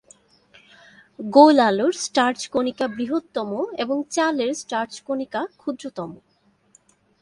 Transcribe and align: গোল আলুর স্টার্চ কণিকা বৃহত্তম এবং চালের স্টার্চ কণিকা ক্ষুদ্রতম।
গোল 1.19 1.57
আলুর 1.59 1.93
স্টার্চ 2.05 2.39
কণিকা 2.47 2.85
বৃহত্তম 2.97 3.51
এবং 3.77 3.97
চালের 4.09 4.51
স্টার্চ 4.53 4.93
কণিকা 5.01 5.41
ক্ষুদ্রতম। 5.57 6.11